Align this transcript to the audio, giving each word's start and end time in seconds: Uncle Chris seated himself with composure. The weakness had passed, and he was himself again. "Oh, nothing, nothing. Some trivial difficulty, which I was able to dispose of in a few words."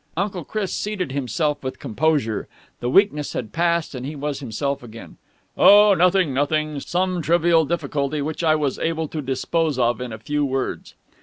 Uncle 0.17 0.43
Chris 0.43 0.73
seated 0.73 1.11
himself 1.11 1.63
with 1.63 1.77
composure. 1.77 2.47
The 2.79 2.89
weakness 2.89 3.33
had 3.33 3.53
passed, 3.53 3.93
and 3.93 4.03
he 4.03 4.15
was 4.15 4.39
himself 4.39 4.81
again. 4.81 5.17
"Oh, 5.55 5.93
nothing, 5.93 6.33
nothing. 6.33 6.79
Some 6.79 7.21
trivial 7.21 7.65
difficulty, 7.65 8.19
which 8.19 8.43
I 8.43 8.55
was 8.55 8.79
able 8.79 9.07
to 9.09 9.21
dispose 9.21 9.77
of 9.77 10.01
in 10.01 10.11
a 10.11 10.17
few 10.17 10.43
words." 10.43 10.95